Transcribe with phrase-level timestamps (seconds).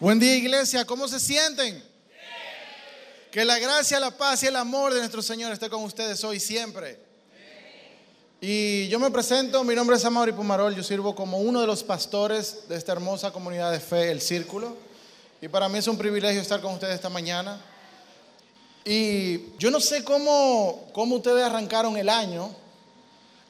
[0.00, 1.82] Buen día iglesia, ¿cómo se sienten?
[3.32, 6.38] Que la gracia, la paz y el amor de nuestro Señor esté con ustedes hoy
[6.38, 7.00] siempre.
[8.40, 11.82] Y yo me presento, mi nombre es Amaury Pumarol, yo sirvo como uno de los
[11.82, 14.76] pastores de esta hermosa comunidad de fe, El Círculo.
[15.40, 17.60] Y para mí es un privilegio estar con ustedes esta mañana.
[18.84, 22.54] Y yo no sé cómo, cómo ustedes arrancaron el año.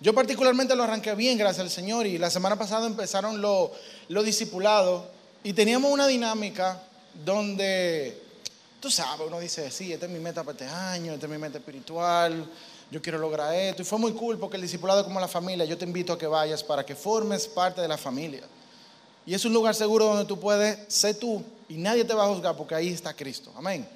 [0.01, 2.07] Yo particularmente lo arranqué bien, gracias al Señor.
[2.07, 3.69] Y la semana pasada empezaron los
[4.09, 5.18] lo discipulados.
[5.45, 6.83] Y teníamos una dinámica
[7.25, 8.21] donde,
[8.81, 11.39] tú sabes, uno dice, sí, esta es mi meta para este año, esta es mi
[11.39, 12.45] meta espiritual,
[12.91, 13.83] yo quiero lograr esto.
[13.83, 16.27] Y fue muy cool porque el discipulado como la familia, yo te invito a que
[16.27, 18.43] vayas para que formes parte de la familia.
[19.25, 22.29] Y es un lugar seguro donde tú puedes ser tú y nadie te va a
[22.29, 23.53] juzgar porque ahí está Cristo.
[23.57, 23.89] Amén.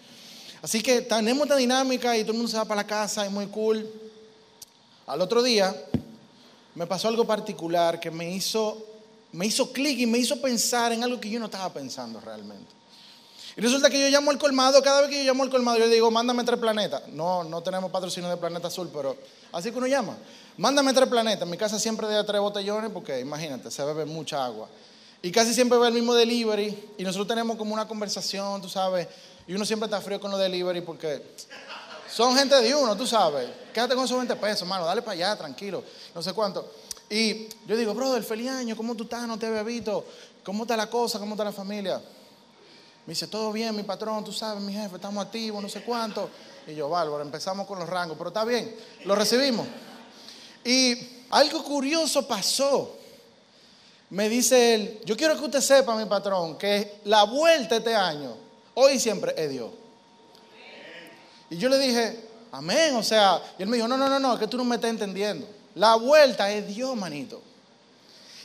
[0.60, 3.32] Así que tenemos esta dinámica y todo el mundo se va para la casa, es
[3.32, 3.90] muy cool.
[5.06, 5.74] Al otro día
[6.76, 8.91] me pasó algo particular que me hizo
[9.32, 12.82] me hizo clic y me hizo pensar en algo que yo no estaba pensando realmente.
[13.56, 15.86] Y resulta que yo llamo al colmado, cada vez que yo llamo al colmado, yo
[15.86, 17.08] le digo, mándame tres planetas.
[17.08, 19.16] No, no tenemos patrocinio de Planeta Azul, pero
[19.52, 20.16] así que uno llama.
[20.56, 21.42] Mándame tres planetas.
[21.42, 24.68] En mi casa siempre de tres botellones porque imagínate, se bebe mucha agua.
[25.20, 26.92] Y casi siempre ve el mismo delivery.
[26.96, 29.06] Y nosotros tenemos como una conversación, tú sabes.
[29.46, 31.22] Y uno siempre está frío con los delivery porque
[32.10, 33.48] son gente de uno, tú sabes.
[33.72, 35.84] Quédate con esos 20 pesos, mano, dale para allá, tranquilo.
[36.14, 36.70] No sé cuánto.
[37.12, 39.28] Y yo digo, brother, feliz año, ¿cómo tú estás?
[39.28, 40.02] No te había visto.
[40.42, 41.18] ¿Cómo está la cosa?
[41.18, 41.98] ¿Cómo está la familia?
[43.04, 46.30] Me dice, todo bien, mi patrón, tú sabes, mi jefe, estamos activos, no sé cuánto.
[46.66, 48.74] Y yo, bárbaro, empezamos con los rangos, pero está bien,
[49.04, 49.66] lo recibimos.
[50.64, 50.96] Y
[51.28, 52.96] algo curioso pasó.
[54.08, 58.34] Me dice él, yo quiero que usted sepa, mi patrón, que la vuelta este año,
[58.72, 59.70] hoy siempre es Dios.
[61.50, 64.32] Y yo le dije, amén, o sea, y él me dijo, no, no, no, no,
[64.32, 65.46] es que tú no me estás entendiendo.
[65.74, 67.42] La vuelta es Dios, manito.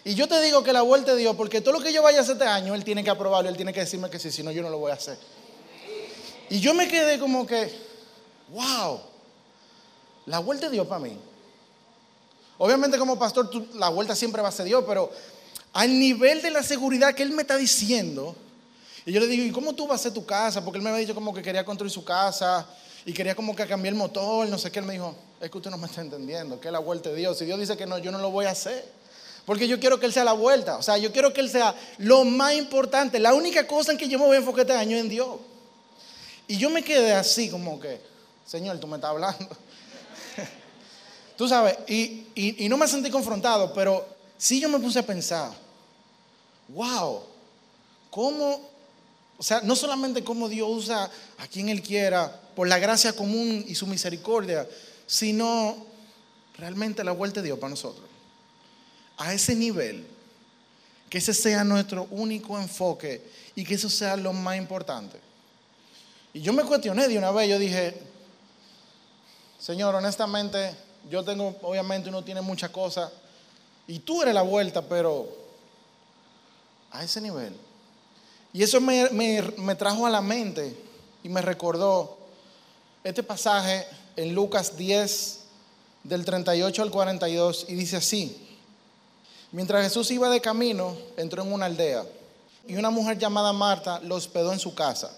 [0.03, 2.19] Y yo te digo que la vuelta es Dios, porque todo lo que yo vaya
[2.19, 4.41] a hacer este año, Él tiene que aprobarlo, Él tiene que decirme que sí, si
[4.41, 5.17] no, yo no lo voy a hacer.
[6.49, 7.69] Y yo me quedé como que,
[8.49, 9.01] wow,
[10.25, 11.17] la vuelta es Dios para mí.
[12.57, 15.11] Obviamente como pastor, la vuelta siempre va a ser Dios, pero
[15.73, 18.35] al nivel de la seguridad que Él me está diciendo,
[19.05, 20.63] y yo le digo, ¿y cómo tú vas a hacer tu casa?
[20.63, 22.65] Porque Él me había dicho como que quería construir su casa
[23.07, 24.79] y quería como que cambiar el motor, no sé qué.
[24.79, 27.15] Él me dijo, es que usted no me está entendiendo, que es la vuelta de
[27.15, 27.37] Dios.
[27.37, 28.83] Si Dios dice que no, yo no lo voy a hacer.
[29.45, 30.75] Porque yo quiero que Él sea la vuelta.
[30.75, 33.17] O sea, yo quiero que Él sea lo más importante.
[33.17, 35.37] La única cosa en que yo me voy a enfocar este año es en Dios.
[36.49, 38.01] Y yo me quedé así como que,
[38.45, 39.47] Señor, tú me estás hablando.
[41.37, 44.05] tú sabes, y, y no me sentí confrontado, pero
[44.37, 45.53] sí yo me puse a pensar,
[46.67, 47.23] wow,
[48.09, 48.67] ¿cómo
[49.37, 53.63] o sea, no solamente cómo Dios usa a quien Él quiera por la gracia común
[53.67, 54.67] y su misericordia,
[55.05, 55.77] sino
[56.57, 58.07] realmente la vuelta de Dios para nosotros.
[59.15, 60.07] A ese nivel,
[61.07, 63.23] que ese sea nuestro único enfoque
[63.53, 65.19] y que eso sea lo más importante.
[66.33, 67.93] Y yo me cuestioné de una vez, yo dije,
[69.59, 70.73] Señor, honestamente,
[71.11, 73.11] yo tengo, obviamente uno tiene muchas cosas,
[73.87, 75.29] y tú eres la vuelta, pero
[76.89, 77.55] a ese nivel.
[78.51, 80.75] Y eso me, me trajo a la mente
[81.21, 82.16] y me recordó
[83.07, 83.87] este pasaje
[84.17, 85.39] en Lucas 10,
[86.03, 88.35] del 38 al 42, y dice así,
[89.53, 92.03] mientras Jesús iba de camino, entró en una aldea,
[92.67, 95.17] y una mujer llamada Marta lo hospedó en su casa.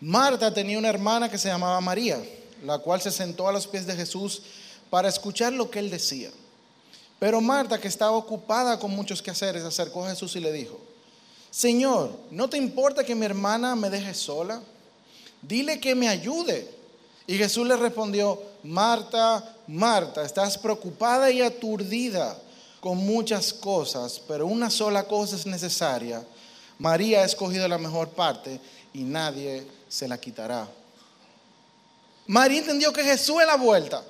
[0.00, 2.18] Marta tenía una hermana que se llamaba María,
[2.64, 4.40] la cual se sentó a los pies de Jesús
[4.88, 6.30] para escuchar lo que él decía.
[7.18, 10.80] Pero Marta, que estaba ocupada con muchos quehaceres, acercó a Jesús y le dijo,
[11.50, 14.62] Señor, ¿no te importa que mi hermana me deje sola?
[15.42, 16.76] Dile que me ayude.
[17.26, 22.38] Y Jesús le respondió, Marta, Marta, estás preocupada y aturdida
[22.80, 26.24] con muchas cosas, pero una sola cosa es necesaria.
[26.78, 28.60] María ha escogido la mejor parte
[28.92, 30.68] y nadie se la quitará.
[32.28, 34.02] María entendió que Jesús es la vuelta.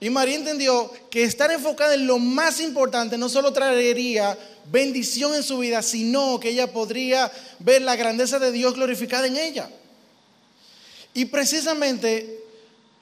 [0.00, 4.36] Y María entendió que estar enfocada en lo más importante no solo traería
[4.66, 7.30] bendición en su vida, sino que ella podría
[7.60, 9.70] ver la grandeza de Dios glorificada en ella.
[11.14, 12.44] Y precisamente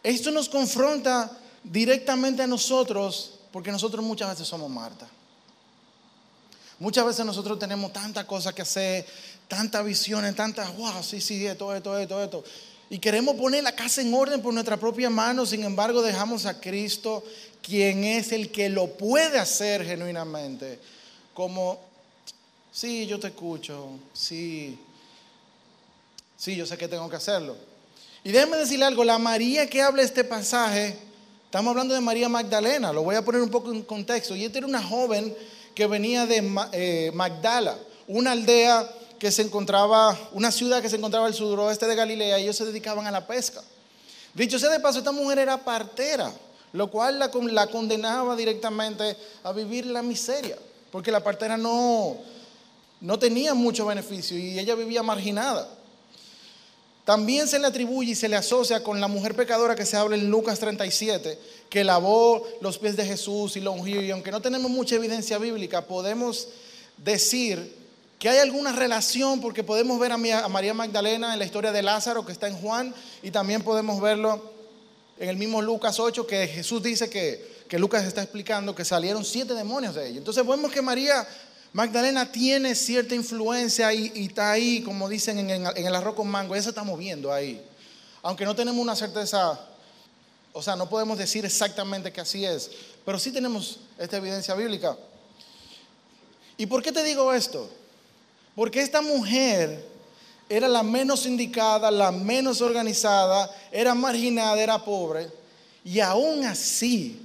[0.03, 1.31] esto nos confronta
[1.63, 5.09] directamente a nosotros, porque nosotros muchas veces somos Marta.
[6.79, 9.07] Muchas veces nosotros tenemos tantas cosas que hacer,
[9.47, 12.45] tantas visiones, tantas, wow, sí, sí, esto, esto, esto, esto.
[12.89, 16.59] Y queremos poner la casa en orden por nuestra propia mano, sin embargo dejamos a
[16.59, 17.23] Cristo,
[17.63, 20.81] quien es el que lo puede hacer genuinamente,
[21.35, 21.79] como,
[22.73, 24.79] sí, yo te escucho, sí,
[26.37, 27.70] sí, yo sé que tengo que hacerlo.
[28.23, 30.95] Y déjenme decirle algo, la María que habla este pasaje,
[31.47, 34.59] estamos hablando de María Magdalena, lo voy a poner un poco en contexto, y esta
[34.59, 35.35] era una joven
[35.75, 38.87] que venía de eh, Magdala, una aldea
[39.19, 42.67] que se encontraba, una ciudad que se encontraba al suroeste de Galilea, y ellos se
[42.67, 43.63] dedicaban a la pesca.
[44.35, 46.31] Dicho sea de paso, esta mujer era partera,
[46.75, 50.59] lo cual la, la condenaba directamente a vivir la miseria,
[50.93, 52.19] porque la partera no,
[53.01, 55.80] no tenía mucho beneficio y ella vivía marginada.
[57.11, 60.15] También se le atribuye y se le asocia con la mujer pecadora que se habla
[60.15, 64.01] en Lucas 37, que lavó los pies de Jesús y lo ungió.
[64.01, 66.47] Y aunque no tenemos mucha evidencia bíblica, podemos
[66.99, 67.75] decir
[68.17, 72.25] que hay alguna relación porque podemos ver a María Magdalena en la historia de Lázaro
[72.25, 74.53] que está en Juan y también podemos verlo
[75.19, 79.25] en el mismo Lucas 8 que Jesús dice que, que Lucas está explicando que salieron
[79.25, 80.19] siete demonios de ella.
[80.19, 81.27] Entonces vemos que María
[81.73, 86.65] Magdalena tiene cierta influencia y, está ahí, como dicen en, el arroz con mango, ella
[86.65, 87.63] se está moviendo ahí.
[88.23, 89.59] Aunque no tenemos una certeza,
[90.53, 92.71] o sea, no podemos decir exactamente que así es,
[93.05, 94.97] pero sí tenemos esta evidencia bíblica.
[96.57, 97.71] ¿Y por qué te digo esto?
[98.57, 99.89] Porque esta mujer
[100.49, 105.31] era la menos indicada, la menos organizada, era marginada, era pobre,
[105.85, 107.21] y aún así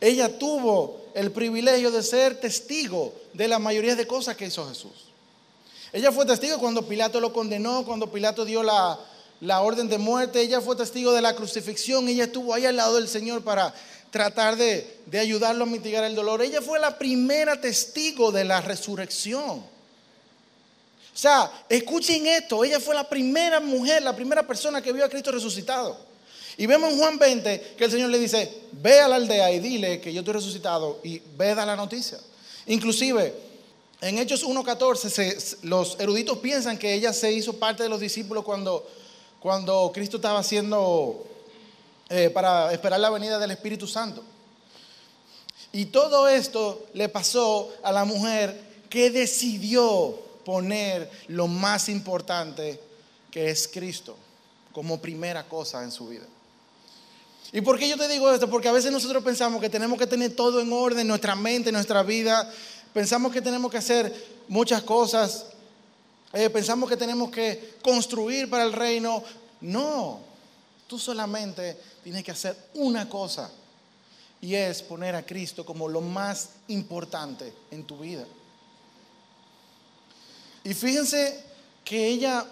[0.00, 5.10] ella tuvo el privilegio de ser testigo de la mayoría de cosas que hizo Jesús.
[5.92, 8.98] Ella fue testigo cuando Pilato lo condenó, cuando Pilato dio la,
[9.60, 13.08] orden de muerte, ella fue testigo de la crucifixión, ella estuvo ahí al lado del
[13.08, 13.74] Señor para
[14.10, 16.42] tratar de, de ayudarlo a mitigar el dolor.
[16.42, 19.58] Ella fue la primera testigo de la resurrección.
[21.12, 25.08] O sea, escuchen esto, ella fue la primera mujer, la primera persona que vio a
[25.08, 26.09] Cristo resucitado.
[26.60, 29.60] Y vemos en Juan 20 que el Señor le dice, ve a la aldea y
[29.60, 32.18] dile que yo estoy resucitado y ve da la noticia.
[32.66, 33.34] Inclusive,
[34.02, 38.86] en Hechos 1.14 los eruditos piensan que ella se hizo parte de los discípulos cuando,
[39.40, 41.24] cuando Cristo estaba haciendo
[42.10, 44.22] eh, para esperar la venida del Espíritu Santo.
[45.72, 48.60] Y todo esto le pasó a la mujer
[48.90, 50.14] que decidió
[50.44, 52.78] poner lo más importante
[53.30, 54.14] que es Cristo
[54.72, 56.26] como primera cosa en su vida.
[57.52, 58.48] ¿Y por qué yo te digo esto?
[58.48, 62.02] Porque a veces nosotros pensamos que tenemos que tener todo en orden, nuestra mente, nuestra
[62.02, 62.48] vida.
[62.92, 65.46] Pensamos que tenemos que hacer muchas cosas.
[66.32, 69.24] Eh, pensamos que tenemos que construir para el reino.
[69.60, 70.20] No,
[70.86, 73.50] tú solamente tienes que hacer una cosa.
[74.40, 78.24] Y es poner a Cristo como lo más importante en tu vida.
[80.62, 81.42] Y fíjense
[81.84, 82.46] que ella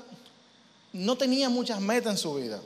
[0.92, 2.60] no tenía muchas metas en su vida.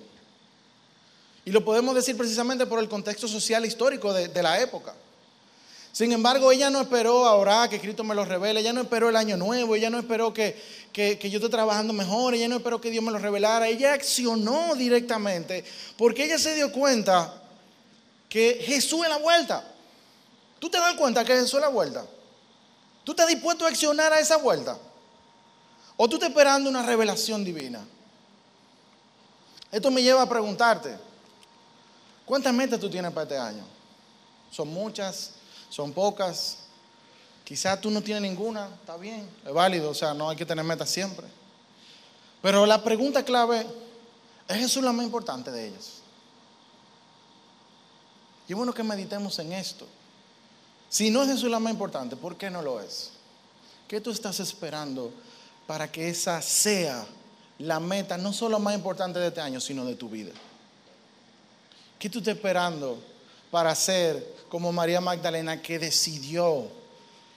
[1.44, 4.94] Y lo podemos decir precisamente por el contexto social histórico de, la época.
[5.90, 9.16] Sin embargo, ella no esperó ahora que Cristo me lo revele, ella no esperó el
[9.16, 10.56] año nuevo, ella no esperó que,
[10.92, 14.74] que, yo esté trabajando mejor, ella no esperó que Dios me lo revelara, ella accionó
[14.74, 15.64] directamente
[15.98, 17.42] porque ella se dio cuenta
[18.28, 19.68] que Jesús es la vuelta.
[20.58, 22.06] ¿Tú te das cuenta que Jesús es la vuelta?
[23.04, 24.78] ¿Tú estás dispuesto a accionar a esa vuelta?
[25.96, 27.84] ¿O tú estás esperando una revelación divina?
[29.70, 30.96] Esto me lleva a preguntarte,
[32.24, 33.64] ¿Cuántas metas tú tienes para este año?
[34.50, 35.32] ¿Son muchas?
[35.68, 36.58] ¿Son pocas?
[37.44, 40.64] Quizás tú no tienes ninguna, está bien, es válido, o sea, no hay que tener
[40.64, 41.26] metas siempre.
[42.40, 43.66] Pero la pregunta clave,
[44.48, 46.02] ¿es Jesús la más importante de ellas?
[48.48, 49.86] Y bueno que meditemos en esto.
[50.88, 53.12] Si no es Jesús la más importante, ¿por qué no lo es?
[53.88, 55.12] ¿Qué tú estás esperando
[55.66, 57.06] para que esa sea
[57.58, 60.32] la meta, no solo más importante de este año, sino de tu vida?
[62.02, 62.98] ¿Qué tú estás esperando
[63.48, 66.66] para ser como María Magdalena que decidió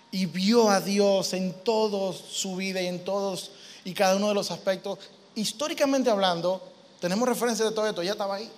[0.10, 3.52] y vio a Dios en toda su vida y en todos
[3.84, 4.98] y cada uno de los aspectos?
[5.36, 6.64] Históricamente hablando,
[7.00, 8.50] tenemos referencia de todo esto, ya estaba ahí.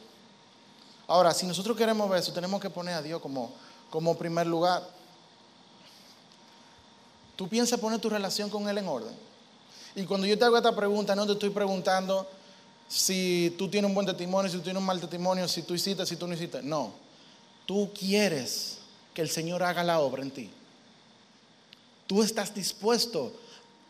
[1.07, 3.51] Ahora, si nosotros queremos ver eso, tenemos que poner a Dios como,
[3.89, 4.87] como primer lugar.
[7.35, 9.13] Tú piensas poner tu relación con Él en orden.
[9.93, 12.25] Y cuando yo te hago esta pregunta, no te estoy preguntando
[12.87, 16.05] si tú tienes un buen testimonio, si tú tienes un mal testimonio, si tú hiciste,
[16.05, 16.61] si tú no hiciste.
[16.61, 16.93] No.
[17.65, 18.77] Tú quieres
[19.13, 20.49] que el Señor haga la obra en ti.
[22.07, 23.33] Tú estás dispuesto,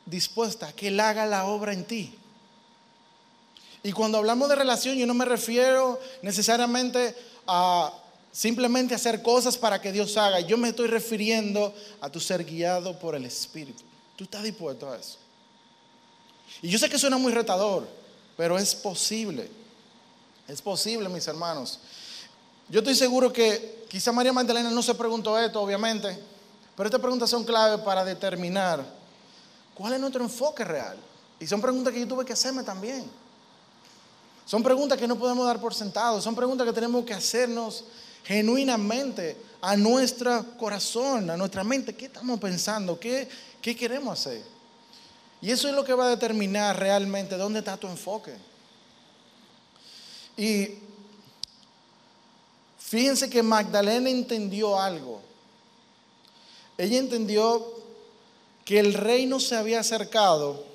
[0.05, 2.15] dispuesta a que Él haga la obra en ti.
[3.83, 7.93] Y cuando hablamos de relación, yo no me refiero necesariamente a
[8.31, 10.39] simplemente hacer cosas para que Dios haga.
[10.39, 13.83] Yo me estoy refiriendo a tu ser guiado por el Espíritu.
[14.15, 15.17] Tú estás dispuesto a eso.
[16.61, 17.87] Y yo sé que suena muy retador.
[18.37, 19.49] Pero es posible.
[20.47, 21.79] Es posible, mis hermanos.
[22.69, 26.17] Yo estoy seguro que quizá María Magdalena no se preguntó esto, obviamente,
[26.75, 28.85] pero estas preguntas son clave para determinar
[29.73, 30.97] cuál es nuestro enfoque real.
[31.39, 33.09] Y son preguntas que yo tuve que hacerme también.
[34.45, 37.83] Son preguntas que no podemos dar por sentado, son preguntas que tenemos que hacernos
[38.23, 41.95] genuinamente a nuestro corazón, a nuestra mente.
[41.95, 42.99] ¿Qué estamos pensando?
[42.99, 43.27] ¿Qué,
[43.61, 44.56] qué queremos hacer?
[45.41, 48.35] Y eso es lo que va a determinar realmente dónde está tu enfoque.
[50.35, 50.69] Y
[52.79, 55.21] fíjense que Magdalena entendió algo.
[56.77, 57.73] Ella entendió
[58.65, 60.65] que el reino se había acercado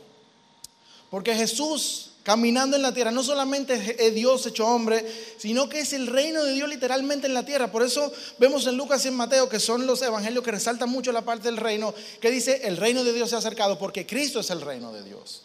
[1.11, 5.05] porque Jesús caminando en la tierra no solamente es Dios hecho hombre,
[5.39, 7.71] sino que es el reino de Dios literalmente en la tierra.
[7.71, 11.13] Por eso vemos en Lucas y en Mateo, que son los evangelios que resaltan mucho
[11.13, 14.41] la parte del reino, que dice, el reino de Dios se ha acercado porque Cristo
[14.41, 15.43] es el reino de Dios.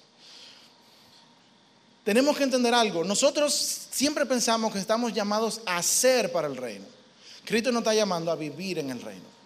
[2.03, 3.03] Tenemos que entender algo.
[3.03, 3.53] Nosotros
[3.91, 6.85] siempre pensamos que estamos llamados a ser para el reino.
[7.43, 9.36] Cristo nos está llamando a vivir en el reino.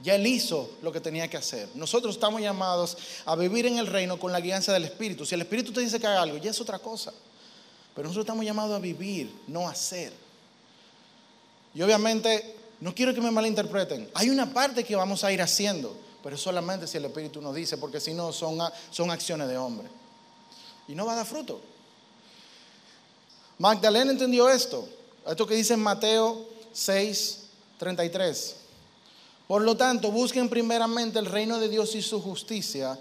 [0.00, 1.68] Ya Él hizo lo que tenía que hacer.
[1.74, 5.26] Nosotros estamos llamados a vivir en el reino con la guianza del Espíritu.
[5.26, 7.12] Si el Espíritu te dice que haga algo, ya es otra cosa.
[7.94, 10.12] Pero nosotros estamos llamados a vivir, no a hacer.
[11.74, 14.08] Y obviamente, no quiero que me malinterpreten.
[14.14, 17.76] Hay una parte que vamos a ir haciendo, pero solamente si el Espíritu nos dice,
[17.76, 18.58] porque si no son,
[18.90, 19.88] son acciones de hombre.
[20.86, 21.60] Y no va a dar fruto.
[23.58, 24.88] Magdalena entendió esto.
[25.26, 27.40] Esto que dice en Mateo 6,
[27.78, 28.57] 33.
[29.48, 32.98] Por lo tanto, busquen primeramente el reino de Dios y su justicia,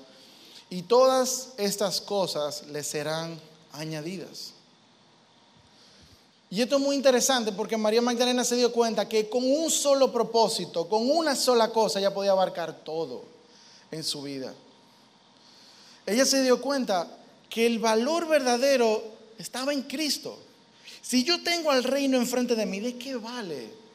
[0.70, 3.40] y todas estas cosas les serán
[3.74, 4.54] añadidas.
[6.50, 10.12] Y esto es muy interesante porque María Magdalena se dio cuenta que con un solo
[10.12, 13.24] propósito, con una sola cosa, ella podía abarcar todo
[13.92, 14.54] en su vida.
[16.06, 17.08] Ella se dio cuenta
[17.50, 19.04] que el valor verdadero
[19.38, 20.40] estaba en Cristo.
[21.02, 23.87] Si yo tengo al reino enfrente de mí, ¿de qué vale?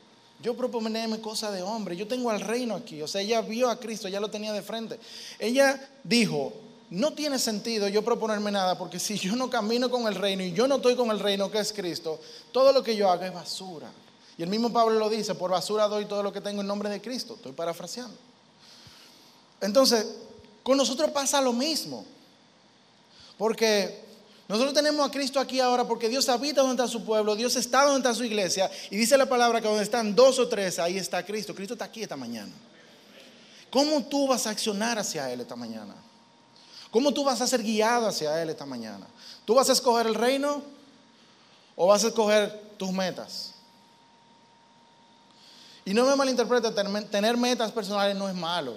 [0.43, 1.97] Yo proponerme cosas de hombre.
[1.97, 3.01] Yo tengo al reino aquí.
[3.01, 4.99] O sea, ella vio a Cristo, ya lo tenía de frente.
[5.39, 6.53] Ella dijo,
[6.91, 10.53] no tiene sentido yo proponerme nada porque si yo no camino con el reino y
[10.53, 12.21] yo no estoy con el reino que es Cristo,
[12.53, 13.91] todo lo que yo haga es basura.
[14.37, 16.91] Y el mismo Pablo lo dice, por basura doy todo lo que tengo en nombre
[16.91, 17.35] de Cristo.
[17.35, 18.17] Estoy parafraseando.
[19.61, 20.07] Entonces,
[20.63, 22.05] con nosotros pasa lo mismo.
[23.39, 24.05] Porque
[24.53, 27.85] nosotros tenemos a Cristo aquí ahora porque Dios habita donde está su pueblo, Dios está
[27.85, 30.99] donde está su iglesia y dice la palabra que donde están dos o tres, ahí
[30.99, 31.55] está Cristo.
[31.55, 32.53] Cristo está aquí esta mañana.
[33.71, 35.95] ¿Cómo tú vas a accionar hacia Él esta mañana?
[36.91, 39.07] ¿Cómo tú vas a ser guiado hacia Él esta mañana?
[39.47, 40.63] ¿Tú vas a escoger el reino
[41.75, 43.55] o vas a escoger tus metas?
[45.87, 46.71] Y no me malinterprete,
[47.11, 48.75] tener metas personales no es malo.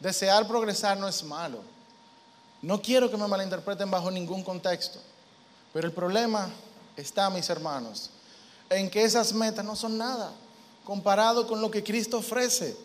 [0.00, 1.58] Desear progresar no es malo.
[2.62, 5.00] No quiero que me malinterpreten bajo ningún contexto,
[5.72, 6.48] pero el problema
[6.96, 8.10] está, mis hermanos,
[8.70, 10.32] en que esas metas no son nada
[10.84, 12.76] comparado con lo que Cristo ofrece.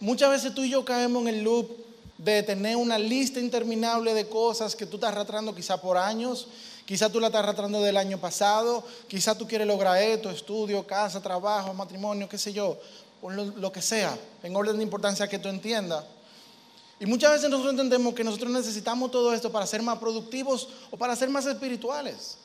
[0.00, 1.70] Muchas veces tú y yo caemos en el loop
[2.18, 6.48] de tener una lista interminable de cosas que tú estás arrastrando quizá por años,
[6.84, 11.22] quizá tú la estás arrastrando del año pasado, quizá tú quieres lograr esto, estudio, casa,
[11.22, 12.78] trabajo, matrimonio, qué sé yo,
[13.22, 16.04] lo, lo que sea, en orden de importancia que tú entiendas.
[17.00, 20.96] Y muchas veces nosotros entendemos que nosotros necesitamos todo esto para ser más productivos o
[20.96, 22.38] para ser más espirituales.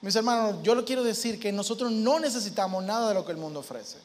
[0.00, 3.38] Mis hermanos, yo le quiero decir que nosotros no necesitamos nada de lo que el
[3.38, 3.98] mundo ofrece.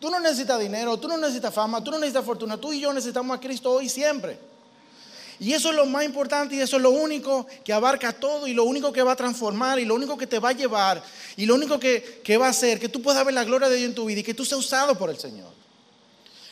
[0.00, 2.92] Tú no necesitas dinero, tú no necesitas fama, tú no necesitas fortuna, tú y yo
[2.92, 4.38] necesitamos a Cristo hoy y siempre.
[5.38, 8.54] Y eso es lo más importante y eso es lo único que abarca todo y
[8.54, 11.02] lo único que va a transformar y lo único que te va a llevar
[11.36, 13.76] y lo único que, que va a hacer que tú puedas ver la gloria de
[13.76, 15.55] Dios en tu vida y que tú seas usado por el Señor.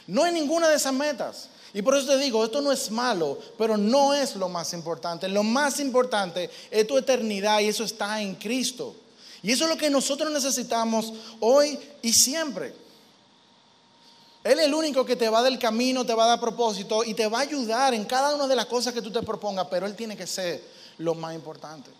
[0.06, 1.48] No hay ninguna de esas metas.
[1.72, 5.28] Y por eso te digo, esto no es malo, pero no es lo más importante.
[5.28, 8.94] Lo más importante es tu eternidad y eso está en Cristo.
[9.42, 12.74] Y eso es lo que nosotros necesitamos hoy y siempre.
[14.44, 17.14] Él es el único que te va del camino, te va a dar propósito y
[17.14, 19.86] te va a ayudar en cada una de las cosas que tú te propongas, pero
[19.86, 20.62] Él tiene que ser
[20.98, 21.90] lo más importante.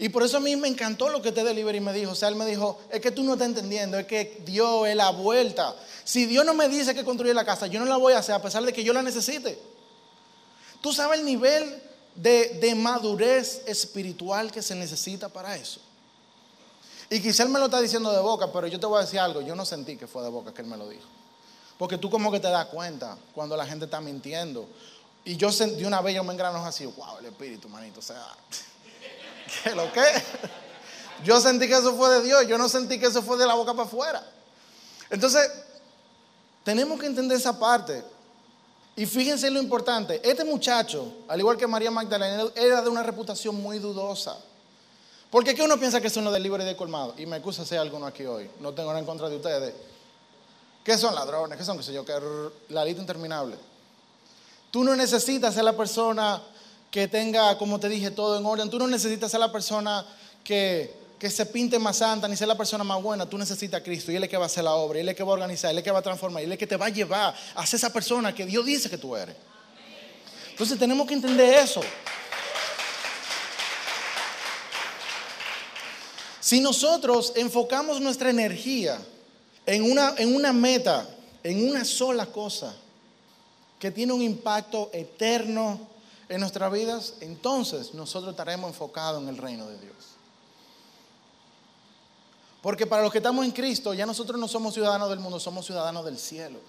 [0.00, 2.12] Y por eso a mí me encantó lo que te Delivery me dijo.
[2.12, 4.96] O sea, él me dijo, es que tú no estás entendiendo, es que Dios es
[4.96, 5.76] la vuelta.
[6.04, 8.34] Si Dios no me dice que construir la casa, yo no la voy a hacer
[8.34, 9.60] a pesar de que yo la necesite.
[10.80, 11.82] Tú sabes el nivel
[12.14, 15.82] de, de madurez espiritual que se necesita para eso.
[17.10, 19.20] Y quizá él me lo está diciendo de boca, pero yo te voy a decir
[19.20, 21.04] algo, yo no sentí que fue de boca que él me lo dijo.
[21.76, 24.66] Porque tú como que te das cuenta cuando la gente está mintiendo.
[25.26, 28.24] Y yo de una vez yo me engrano así, wow, el espíritu, manito, o sea...
[29.62, 30.02] ¿Qué lo que?
[31.24, 33.54] Yo sentí que eso fue de Dios, yo no sentí que eso fue de la
[33.54, 34.26] boca para afuera.
[35.10, 35.50] Entonces,
[36.64, 38.02] tenemos que entender esa parte.
[38.96, 43.54] Y fíjense lo importante, este muchacho, al igual que María Magdalena, era de una reputación
[43.54, 44.36] muy dudosa.
[45.30, 47.14] Porque ¿qué uno piensa que son los del libre y de colmado?
[47.16, 49.74] Y me excusa si hay alguno aquí hoy, no tengo nada en contra de ustedes.
[50.84, 51.56] ¿Qué son ladrones?
[51.56, 52.04] ¿Qué son, qué sé yo?
[52.04, 52.14] Que
[52.70, 53.56] la lista interminable.
[54.70, 56.42] Tú no necesitas ser la persona
[56.90, 58.70] que tenga, como te dije, todo en orden.
[58.70, 60.04] Tú no necesitas ser la persona
[60.42, 63.28] que que se pinte más santa, ni ser la persona más buena.
[63.28, 65.14] Tú necesitas a Cristo y Él es que va a hacer la obra, Él es
[65.14, 66.86] que va a organizar, Él es que va a transformar, Él es que te va
[66.86, 69.36] a llevar a esa persona que Dios dice que tú eres.
[70.50, 71.82] Entonces tenemos que entender eso.
[76.40, 78.98] Si nosotros enfocamos nuestra energía
[79.66, 81.06] en una, en una meta,
[81.42, 82.74] en una sola cosa,
[83.78, 85.86] que tiene un impacto eterno
[86.30, 89.96] en nuestras vidas, entonces nosotros estaremos enfocados en el reino de Dios.
[92.62, 95.66] Porque para los que estamos en Cristo, ya nosotros no somos ciudadanos del mundo, somos
[95.66, 96.60] ciudadanos del cielo.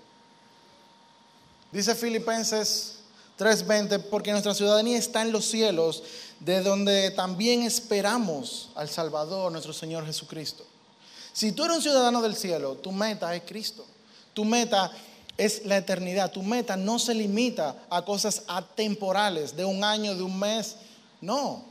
[1.72, 2.96] Dice Filipenses
[3.38, 6.04] 3:20, porque nuestra ciudadanía está en los cielos,
[6.40, 10.66] de donde también esperamos al Salvador, nuestro Señor Jesucristo.
[11.34, 13.86] Si tú eres un ciudadano del cielo, tu meta es Cristo.
[14.34, 14.92] Tu meta
[15.42, 16.32] es la eternidad.
[16.32, 20.76] Tu meta no se limita a cosas atemporales de un año, de un mes.
[21.20, 21.64] No.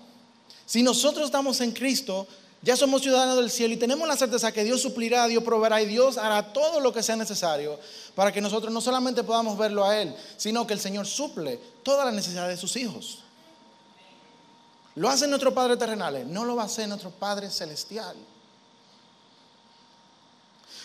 [0.66, 2.26] Si nosotros estamos en Cristo,
[2.62, 5.86] ya somos ciudadanos del cielo y tenemos la certeza que Dios suplirá, Dios proveerá y
[5.86, 7.78] Dios hará todo lo que sea necesario
[8.16, 12.04] para que nosotros no solamente podamos verlo a Él, sino que el Señor suple todas
[12.04, 13.20] las necesidades de sus hijos.
[14.96, 16.30] ¿Lo hace nuestro Padre terrenal?
[16.32, 18.16] No lo va a hacer nuestro Padre celestial.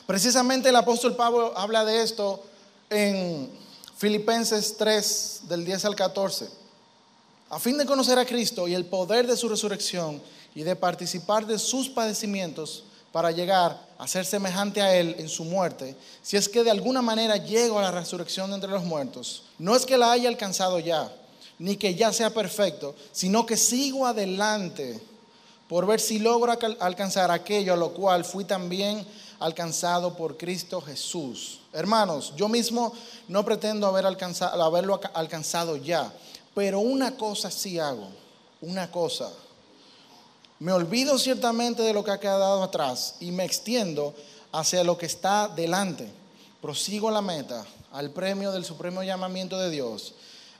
[0.05, 2.43] Precisamente el apóstol Pablo habla de esto
[2.89, 3.49] en
[3.97, 6.49] Filipenses 3, del 10 al 14.
[7.49, 10.21] A fin de conocer a Cristo y el poder de su resurrección
[10.53, 15.45] y de participar de sus padecimientos para llegar a ser semejante a Él en su
[15.45, 19.43] muerte, si es que de alguna manera llego a la resurrección de entre los muertos,
[19.57, 21.09] no es que la haya alcanzado ya,
[21.57, 24.99] ni que ya sea perfecto, sino que sigo adelante
[25.69, 29.05] por ver si logro alcanzar aquello a lo cual fui también
[29.39, 31.61] alcanzado por Cristo Jesús.
[31.75, 32.93] Hermanos, yo mismo
[33.27, 36.11] no pretendo haber alcanzado, haberlo alcanzado ya,
[36.55, 38.07] pero una cosa sí hago,
[38.61, 39.29] una cosa
[40.59, 44.15] me olvido ciertamente de lo que ha quedado atrás y me extiendo
[44.53, 46.09] hacia lo que está delante.
[46.61, 50.13] Prosigo la meta, al premio del supremo llamamiento de Dios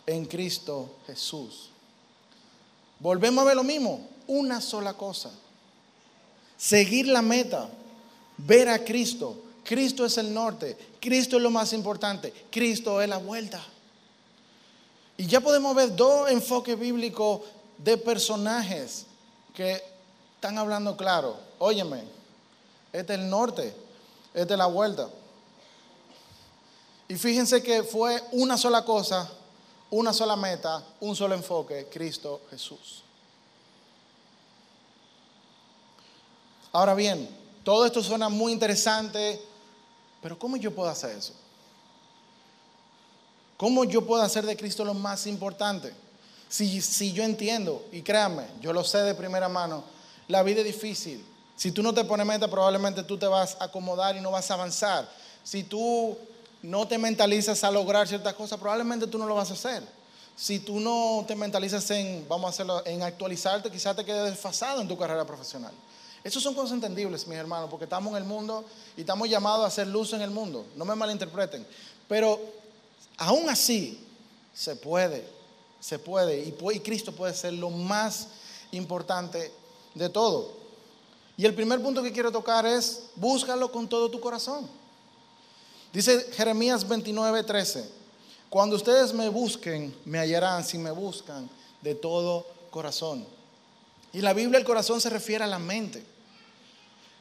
[0.05, 1.69] en Cristo Jesús.
[2.99, 5.31] Volvemos a ver lo mismo, una sola cosa.
[6.57, 7.69] Seguir la meta,
[8.37, 9.37] ver a Cristo.
[9.65, 13.61] Cristo es el norte, Cristo es lo más importante, Cristo es la vuelta.
[15.17, 17.41] Y ya podemos ver dos enfoques bíblicos
[17.77, 19.07] de personajes
[19.53, 19.81] que
[20.35, 21.37] están hablando claro.
[21.57, 22.03] Óyeme,
[22.93, 23.75] este es el norte,
[24.33, 25.09] esta es la vuelta.
[27.07, 29.29] Y fíjense que fue una sola cosa,
[29.89, 33.01] una sola meta, un solo enfoque, Cristo Jesús.
[36.71, 37.27] Ahora bien,
[37.63, 39.41] todo esto suena muy interesante,
[40.25, 41.33] pero ¿cómo yo puedo hacer eso?
[43.57, 45.93] ¿Cómo yo puedo hacer de Cristo lo más importante?
[46.49, 49.83] Si, si yo entiendo, y créanme, yo lo sé de primera mano,
[50.27, 51.23] la vida es difícil.
[51.55, 54.49] Si tú no te pones meta, probablemente tú te vas a acomodar y no vas
[54.49, 55.07] a avanzar.
[55.43, 56.17] Si tú
[56.63, 59.83] no te mentalizas a lograr ciertas cosas, probablemente tú no lo vas a hacer.
[60.35, 64.81] Si tú no te mentalizas en, vamos a hacerlo, en actualizarte, quizás te quedes desfasado
[64.81, 65.73] en tu carrera profesional.
[66.25, 68.65] Esas son cosas entendibles, mis hermanos, porque estamos en el mundo
[68.97, 70.65] y estamos llamados a hacer luz en el mundo.
[70.75, 71.63] No me malinterpreten.
[72.07, 72.39] Pero
[73.17, 74.03] aún así,
[74.51, 75.23] se puede,
[75.79, 76.43] se puede.
[76.43, 78.29] Y, Cristo puede ser lo más
[78.71, 79.51] importante
[79.93, 80.51] de todo.
[81.37, 84.67] Y el primer punto que quiero tocar es, búscalo con todo tu corazón.
[85.93, 87.87] Dice Jeremías 29, 13,
[88.49, 91.47] cuando ustedes me busquen, me hallarán si me buscan
[91.83, 93.27] de todo corazón.
[94.11, 96.14] Y la Biblia el corazón se refiere a la mente.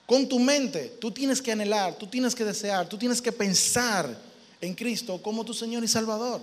[0.06, 4.16] Con tu mente tú tienes que anhelar, tú tienes que desear, tú tienes que pensar
[4.60, 6.42] en Cristo como tu Señor y Salvador.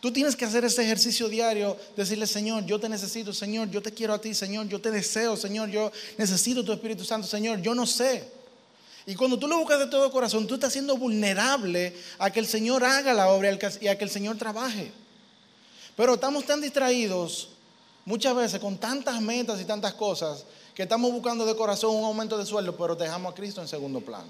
[0.00, 3.92] Tú tienes que hacer ese ejercicio diario, decirle, Señor, yo te necesito, Señor, yo te
[3.92, 7.72] quiero a ti, Señor, yo te deseo, Señor, yo necesito tu Espíritu Santo, Señor, yo
[7.72, 8.24] no sé.
[9.06, 12.48] Y cuando tú lo buscas de todo corazón, tú estás siendo vulnerable a que el
[12.48, 14.90] Señor haga la obra y a que el Señor trabaje.
[15.96, 17.50] Pero estamos tan distraídos
[18.04, 22.38] muchas veces con tantas metas y tantas cosas que estamos buscando de corazón un aumento
[22.38, 24.28] de sueldo, pero dejamos a Cristo en segundo plano.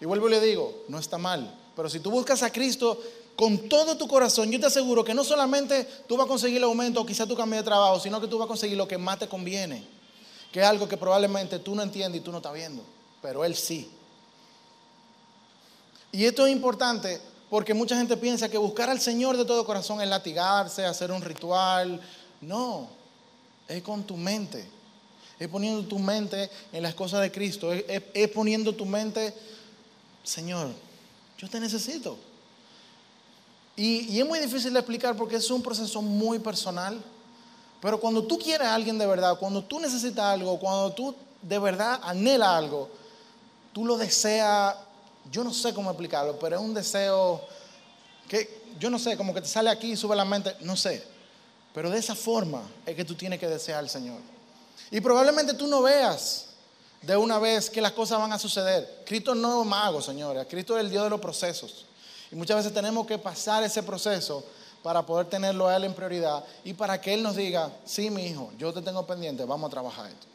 [0.00, 2.98] Y vuelvo y le digo, no está mal, pero si tú buscas a Cristo
[3.36, 6.64] con todo tu corazón, yo te aseguro que no solamente tú vas a conseguir el
[6.64, 8.98] aumento o quizás tú cambies de trabajo, sino que tú vas a conseguir lo que
[8.98, 9.84] más te conviene,
[10.52, 12.82] que es algo que probablemente tú no entiendes y tú no estás viendo,
[13.20, 13.90] pero Él sí.
[16.12, 20.00] Y esto es importante porque mucha gente piensa que buscar al Señor de todo corazón
[20.00, 22.00] es latigarse, hacer un ritual.
[22.40, 22.88] No,
[23.70, 24.68] es con tu mente.
[25.38, 27.72] Es poniendo tu mente en las cosas de Cristo.
[27.72, 29.32] Es, poniendo tu mente,
[30.22, 30.70] Señor,
[31.38, 32.18] yo te necesito.
[33.76, 37.00] Y, es muy difícil de explicar porque es un proceso muy personal,
[37.80, 41.58] Pero cuando tú quieres a alguien de verdad, cuando tú necesitas algo, cuando tú de
[41.58, 42.90] verdad anhela algo,
[43.72, 44.76] tú lo deseas,
[45.32, 47.40] yo no sé cómo explicarlo, pero es un deseo
[48.28, 51.09] que yo no sé, como que te sale aquí y sube la mente, no sé.
[51.74, 54.18] Pero de esa forma es que tú tienes que desear al Señor.
[54.90, 56.46] Y probablemente tú no veas
[57.02, 59.02] de una vez que las cosas van a suceder.
[59.06, 60.46] Cristo no es mago, señores.
[60.48, 61.86] Cristo es el Dios de los procesos.
[62.30, 64.44] Y muchas veces tenemos que pasar ese proceso
[64.82, 68.26] para poder tenerlo a Él en prioridad y para que Él nos diga, sí, mi
[68.26, 70.26] hijo, yo te tengo pendiente, vamos a trabajar esto.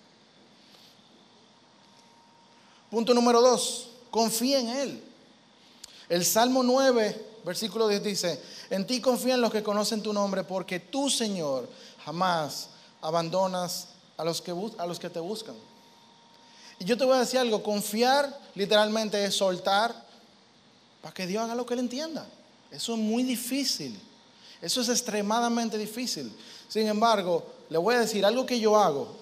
[2.92, 5.04] Punto número dos, confía en Él.
[6.08, 10.80] El Salmo 9, versículo 10 dice, en ti confían los que conocen tu nombre, porque
[10.80, 11.70] tú, Señor,
[12.04, 12.70] jamás
[13.02, 15.56] abandonas a los que, a los que te buscan.
[16.80, 19.96] Y yo te voy a decir algo, confiar literalmente es soltar
[21.02, 22.28] para que Dios haga lo que Él entienda.
[22.72, 23.98] Eso es muy difícil.
[24.62, 26.36] Eso es extremadamente difícil.
[26.68, 29.16] Sin embargo, le voy a decir algo que yo hago,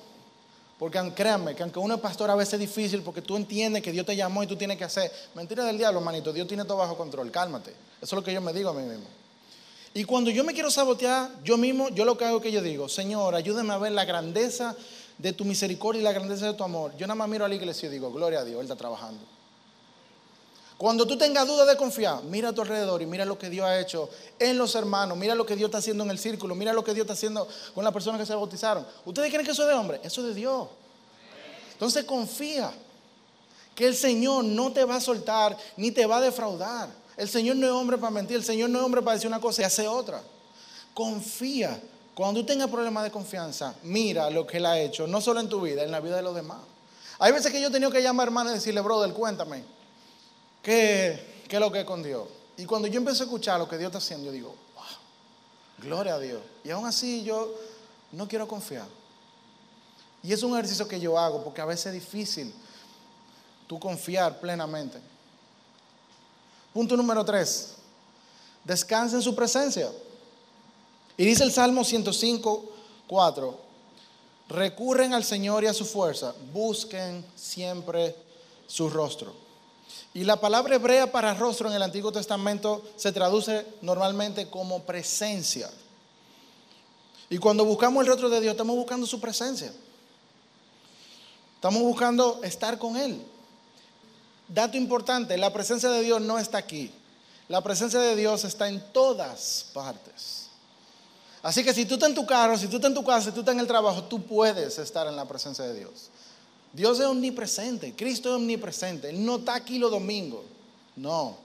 [0.83, 3.93] porque créanme, que aunque uno es pastor a veces es difícil porque tú entiendes que
[3.93, 5.09] Dios te llamó y tú tienes que hacer.
[5.33, 7.71] Mentira del diablo, manito, Dios tiene todo bajo control, cálmate.
[7.71, 9.05] Eso es lo que yo me digo a mí mismo.
[9.93, 12.61] Y cuando yo me quiero sabotear, yo mismo, yo lo que hago es que yo
[12.61, 14.75] digo, Señor, ayúdame a ver la grandeza
[15.17, 16.91] de tu misericordia y la grandeza de tu amor.
[16.97, 19.21] Yo nada más miro a la iglesia y digo, gloria a Dios, Él está trabajando.
[20.77, 23.65] Cuando tú tengas duda de confiar, mira a tu alrededor y mira lo que Dios
[23.65, 24.09] ha hecho
[24.39, 26.93] en los hermanos, mira lo que Dios está haciendo en el círculo, mira lo que
[26.93, 28.85] Dios está haciendo con las personas que se bautizaron.
[29.05, 30.01] ¿Ustedes creen que eso es de hombre?
[30.03, 30.67] Eso es de Dios.
[31.73, 32.71] Entonces confía
[33.75, 36.89] que el Señor no te va a soltar ni te va a defraudar.
[37.17, 39.39] El Señor no es hombre para mentir, el Señor no es hombre para decir una
[39.39, 40.21] cosa y hacer otra.
[40.93, 41.79] Confía.
[42.15, 45.49] Cuando tú tengas problemas de confianza, mira lo que Él ha hecho, no solo en
[45.49, 46.59] tu vida, en la vida de los demás.
[47.19, 49.63] Hay veces que yo he tenido que llamar a hermano y decirle, brother, cuéntame,
[50.63, 52.27] ¿qué, ¿qué es lo que es con Dios?
[52.57, 56.15] Y cuando yo empiezo a escuchar lo que Dios está haciendo, yo digo, wow, gloria
[56.15, 56.41] a Dios.
[56.63, 57.53] Y aún así yo
[58.11, 58.87] no quiero confiar.
[60.23, 62.53] Y es un ejercicio que yo hago porque a veces es difícil
[63.67, 64.99] tú confiar plenamente.
[66.73, 67.75] Punto número tres,
[68.63, 69.91] descansa en su presencia.
[71.17, 72.71] Y dice el Salmo 105,
[73.07, 73.59] 4,
[74.49, 78.15] recurren al Señor y a su fuerza, busquen siempre
[78.65, 79.42] su rostro.
[80.13, 85.69] Y la palabra hebrea para rostro en el Antiguo Testamento se traduce normalmente como presencia.
[87.29, 89.73] Y cuando buscamos el rostro de Dios, estamos buscando su presencia.
[91.55, 93.25] Estamos buscando estar con Él.
[94.47, 96.91] Dato importante, la presencia de Dios no está aquí.
[97.47, 100.47] La presencia de Dios está en todas partes.
[101.41, 103.31] Así que si tú estás en tu carro, si tú estás en tu casa, si
[103.31, 106.09] tú estás en el trabajo, tú puedes estar en la presencia de Dios.
[106.73, 109.09] Dios es omnipresente, Cristo es omnipresente.
[109.09, 110.41] Él no está aquí los domingos.
[110.95, 111.37] No,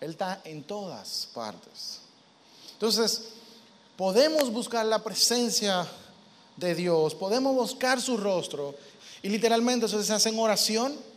[0.00, 2.00] Él está en todas partes.
[2.72, 3.28] Entonces,
[3.96, 5.86] podemos buscar la presencia
[6.56, 8.74] de Dios, podemos buscar su rostro
[9.22, 11.12] y literalmente eso se hace en oración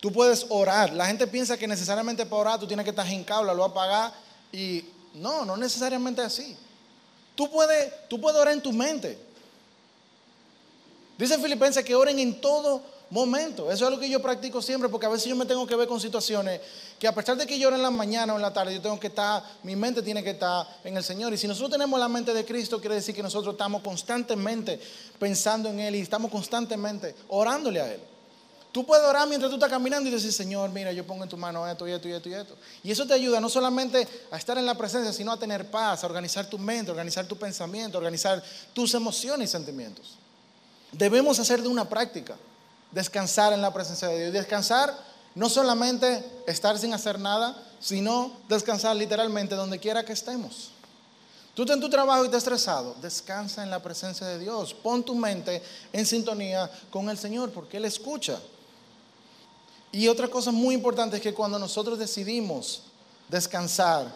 [0.00, 0.92] Tú puedes orar.
[0.92, 4.12] La gente piensa que necesariamente para orar tú tienes que estar hincado, lo apagar.
[4.52, 4.84] Y
[5.14, 6.56] no, no necesariamente así.
[7.34, 9.18] Tú puedes, tú puedes orar en tu mente.
[11.18, 13.70] Dice Filipenses que oren en todo momento.
[13.70, 15.88] Eso es lo que yo practico siempre, porque a veces yo me tengo que ver
[15.88, 16.60] con situaciones
[16.98, 18.98] que a pesar de que yo en la mañana o en la tarde, yo tengo
[19.00, 21.32] que estar, mi mente tiene que estar en el Señor.
[21.32, 24.80] Y si nosotros tenemos la mente de Cristo, quiere decir que nosotros estamos constantemente
[25.18, 28.00] pensando en Él y estamos constantemente orándole a Él.
[28.70, 31.38] Tú puedes orar mientras tú estás caminando y decir, Señor, mira, yo pongo en tu
[31.38, 32.56] mano esto y esto y esto y esto.
[32.84, 36.04] Y eso te ayuda no solamente a estar en la presencia, sino a tener paz,
[36.04, 38.42] a organizar tu mente, a organizar tu pensamiento, a organizar
[38.74, 40.18] tus emociones y sentimientos.
[40.92, 42.36] Debemos hacer de una práctica,
[42.92, 44.32] descansar en la presencia de Dios.
[44.32, 44.96] Descansar
[45.34, 50.70] no solamente estar sin hacer nada, sino descansar literalmente donde quiera que estemos.
[51.54, 54.74] Tú estás en tu trabajo y estás estresado, descansa en la presencia de Dios.
[54.74, 58.38] Pon tu mente en sintonía con el Señor porque Él escucha.
[59.90, 62.82] Y otra cosa muy importante es que cuando nosotros decidimos
[63.28, 64.06] descansar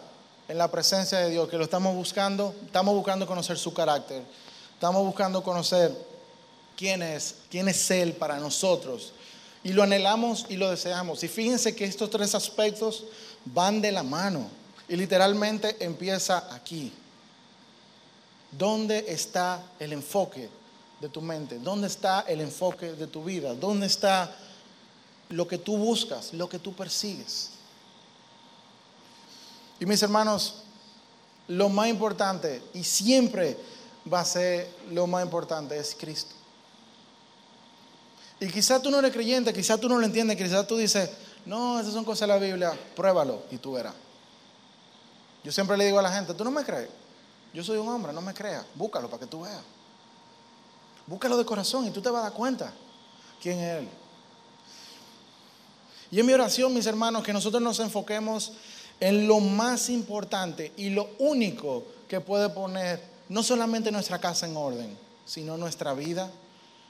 [0.47, 4.23] en la presencia de Dios, que lo estamos buscando, estamos buscando conocer su carácter,
[4.75, 5.93] estamos buscando conocer
[6.77, 9.13] quién es, quién es Él para nosotros.
[9.63, 11.23] Y lo anhelamos y lo deseamos.
[11.23, 13.05] Y fíjense que estos tres aspectos
[13.45, 14.47] van de la mano.
[14.89, 16.91] Y literalmente empieza aquí.
[18.51, 20.49] ¿Dónde está el enfoque
[20.99, 21.59] de tu mente?
[21.59, 23.55] ¿Dónde está el enfoque de tu vida?
[23.55, 24.35] ¿Dónde está
[25.33, 27.49] lo que tú buscas, lo que tú persigues.
[29.79, 30.63] Y mis hermanos,
[31.47, 33.57] lo más importante y siempre
[34.11, 36.35] va a ser lo más importante es Cristo.
[38.43, 41.09] Y quizás tú no eres creyente, quizás tú no lo entiendes, quizás tú dices,
[41.45, 43.93] no, esas son cosas de la Biblia, pruébalo y tú verás.
[45.45, 46.89] Yo siempre le digo a la gente, tú no me crees,
[47.53, 49.61] yo soy un hombre, no me creas, búscalo para que tú veas.
[51.07, 52.73] Búscalo de corazón y tú te vas a dar cuenta
[53.41, 53.89] quién es Él.
[56.11, 58.51] Y es mi oración, mis hermanos, que nosotros nos enfoquemos
[58.99, 64.57] en lo más importante y lo único que puede poner no solamente nuestra casa en
[64.57, 66.29] orden, sino nuestra vida,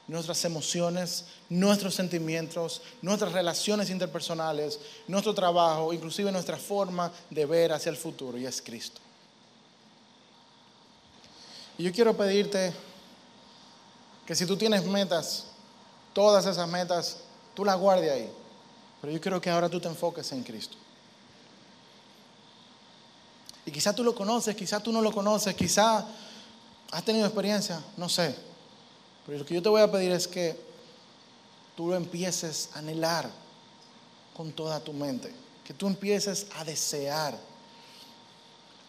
[0.08, 7.90] nuestras emociones, nuestros sentimientos, nuestras relaciones interpersonales, nuestro trabajo, inclusive nuestra forma de ver hacia
[7.90, 9.00] el futuro, y es Cristo.
[11.78, 12.74] Y yo quiero pedirte
[14.26, 15.46] que si tú tienes metas,
[16.14, 17.18] todas esas metas,
[17.54, 18.32] tú las guardes ahí.
[19.02, 20.78] Pero yo quiero que ahora tú te enfoques en Cristo.
[23.66, 26.06] Y quizá tú lo conoces, quizá tú no lo conoces, quizá
[26.92, 28.53] has tenido experiencia, no sé.
[29.26, 30.56] Pero lo que yo te voy a pedir es que
[31.76, 33.30] tú lo empieces a anhelar
[34.36, 35.32] con toda tu mente.
[35.64, 37.38] Que tú empieces a desear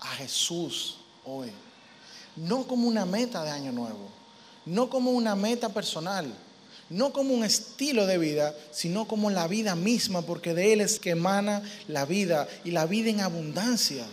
[0.00, 1.50] a Jesús hoy.
[2.36, 4.08] No como una meta de año nuevo,
[4.66, 6.26] no como una meta personal,
[6.90, 10.98] no como un estilo de vida, sino como la vida misma, porque de Él es
[10.98, 14.04] que emana la vida y la vida en abundancia.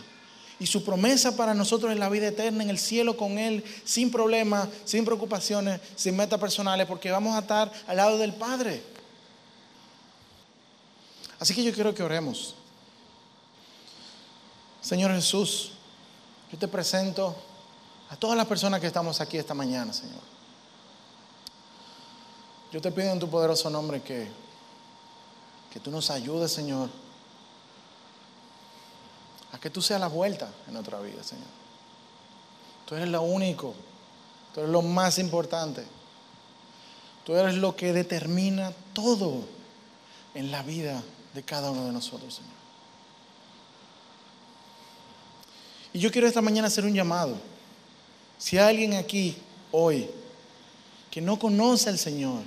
[0.61, 4.11] Y su promesa para nosotros es la vida eterna en el cielo con Él, sin
[4.11, 8.83] problemas, sin preocupaciones, sin metas personales, porque vamos a estar al lado del Padre.
[11.39, 12.53] Así que yo quiero que oremos.
[14.81, 15.71] Señor Jesús,
[16.51, 17.35] yo te presento
[18.11, 20.21] a todas las personas que estamos aquí esta mañana, Señor.
[22.71, 24.27] Yo te pido en tu poderoso nombre que,
[25.73, 27.00] que tú nos ayudes, Señor
[29.51, 31.47] a que tú seas la vuelta en nuestra vida, Señor.
[32.85, 33.73] Tú eres lo único,
[34.53, 35.85] tú eres lo más importante.
[37.25, 39.43] Tú eres lo que determina todo
[40.33, 41.01] en la vida
[41.33, 42.51] de cada uno de nosotros, Señor.
[45.93, 47.37] Y yo quiero esta mañana hacer un llamado.
[48.37, 49.37] Si hay alguien aquí
[49.71, 50.09] hoy
[51.11, 52.43] que no conoce al Señor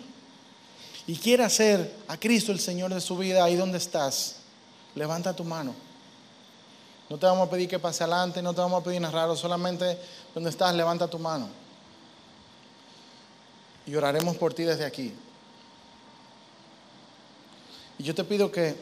[1.07, 4.37] y quiere hacer a Cristo el Señor de su vida ahí donde estás,
[4.95, 5.75] levanta tu mano.
[7.09, 9.37] No te vamos a pedir que pase adelante, no te vamos a pedir nada raro,
[9.37, 9.99] solamente
[10.35, 11.49] donde estás, levanta tu mano.
[13.87, 15.15] Y oraremos por ti desde aquí.
[17.99, 18.75] Y yo te pido que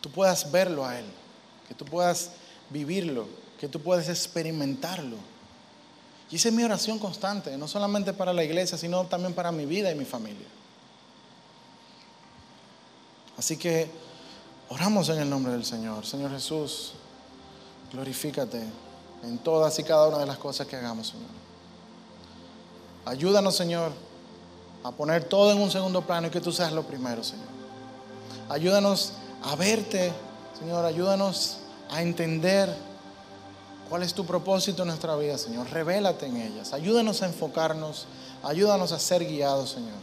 [0.00, 1.06] tú puedas verlo a Él,
[1.66, 2.32] que tú puedas
[2.68, 3.26] vivirlo,
[3.58, 5.16] que tú puedas experimentarlo.
[6.30, 9.66] Y esa es mi oración constante, no solamente para la iglesia, sino también para mi
[9.66, 10.46] vida y mi familia.
[13.36, 13.90] Así que
[14.72, 16.06] Oramos en el nombre del Señor.
[16.06, 16.92] Señor Jesús,
[17.92, 18.62] glorifícate
[19.24, 21.26] en todas y cada una de las cosas que hagamos, Señor.
[23.04, 23.90] Ayúdanos, Señor,
[24.84, 27.48] a poner todo en un segundo plano y que tú seas lo primero, Señor.
[28.48, 30.12] Ayúdanos a verte,
[30.56, 30.84] Señor.
[30.84, 31.56] Ayúdanos
[31.90, 32.72] a entender
[33.88, 35.68] cuál es tu propósito en nuestra vida, Señor.
[35.68, 36.72] Revélate en ellas.
[36.72, 38.06] Ayúdanos a enfocarnos.
[38.44, 39.98] Ayúdanos a ser guiados, Señor.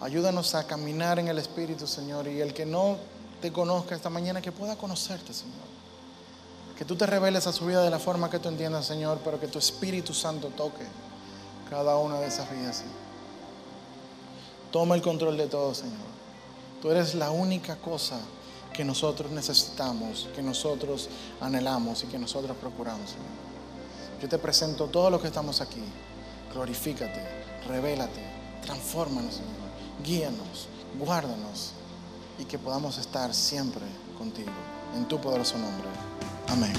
[0.00, 2.28] Ayúdanos a caminar en el Espíritu, Señor.
[2.28, 2.98] Y el que no
[3.40, 5.76] te conozca esta mañana, que pueda conocerte, Señor.
[6.76, 9.40] Que tú te reveles a su vida de la forma que tú entiendas, Señor, pero
[9.40, 10.84] que tu Espíritu Santo toque
[11.70, 12.82] cada una de esas vidas.
[14.70, 16.06] Toma el control de todo, Señor.
[16.82, 18.18] Tú eres la única cosa
[18.72, 21.08] que nosotros necesitamos, que nosotros
[21.40, 23.26] anhelamos y que nosotros procuramos, Señor.
[24.20, 25.82] Yo te presento todos los que estamos aquí.
[26.52, 27.22] Glorifícate,
[27.66, 28.22] revélate,
[28.62, 29.50] transfórmanos, Señor.
[30.04, 30.68] Guíanos,
[30.98, 31.72] guárdanos
[32.38, 33.82] y que podamos estar siempre
[34.18, 34.50] contigo.
[34.94, 35.88] En tu poderoso nombre.
[36.48, 36.72] Amén.